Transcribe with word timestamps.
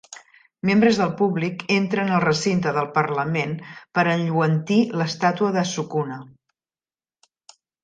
Membres 0.67 0.99
del 1.01 1.11
públic 1.19 1.65
entren 1.75 2.09
al 2.15 2.23
recinte 2.23 2.73
del 2.79 2.89
Parlament 2.97 3.53
per 3.99 4.07
enlluentir 4.15 4.81
l'estàtua 5.03 5.53
de 5.59 5.69
Sukuna. 5.75 6.21